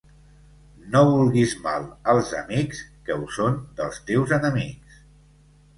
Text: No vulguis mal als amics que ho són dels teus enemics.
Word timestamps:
No 0.95 1.01
vulguis 1.09 1.53
mal 1.67 1.85
als 2.15 2.33
amics 2.41 2.83
que 3.09 3.19
ho 3.21 3.31
són 3.39 3.61
dels 3.83 4.03
teus 4.11 4.37
enemics. 4.41 5.03